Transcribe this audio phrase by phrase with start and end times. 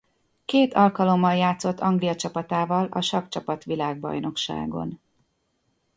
[0.45, 4.99] Két alkalommal játszott Anglia csapatával a sakkcsapat világbajnokságon.